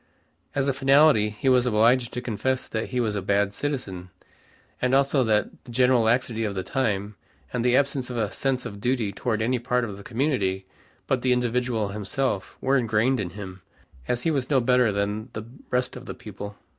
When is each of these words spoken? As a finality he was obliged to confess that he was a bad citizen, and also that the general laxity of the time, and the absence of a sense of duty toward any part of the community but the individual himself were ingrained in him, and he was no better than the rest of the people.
As 0.55 0.67
a 0.67 0.73
finality 0.73 1.29
he 1.29 1.47
was 1.47 1.67
obliged 1.67 2.11
to 2.13 2.21
confess 2.21 2.67
that 2.67 2.89
he 2.89 2.99
was 2.99 3.13
a 3.13 3.21
bad 3.21 3.53
citizen, 3.53 4.09
and 4.81 4.95
also 4.95 5.23
that 5.23 5.51
the 5.65 5.71
general 5.71 6.01
laxity 6.05 6.43
of 6.43 6.55
the 6.55 6.63
time, 6.63 7.13
and 7.53 7.63
the 7.63 7.77
absence 7.77 8.09
of 8.09 8.17
a 8.17 8.31
sense 8.31 8.65
of 8.65 8.81
duty 8.81 9.11
toward 9.11 9.43
any 9.43 9.59
part 9.59 9.83
of 9.83 9.97
the 9.97 10.03
community 10.03 10.65
but 11.05 11.21
the 11.21 11.31
individual 11.33 11.89
himself 11.89 12.57
were 12.61 12.77
ingrained 12.79 13.19
in 13.19 13.29
him, 13.37 13.61
and 14.07 14.17
he 14.17 14.31
was 14.31 14.49
no 14.49 14.59
better 14.59 14.91
than 14.91 15.29
the 15.33 15.43
rest 15.69 15.95
of 15.95 16.07
the 16.07 16.15
people. 16.15 16.57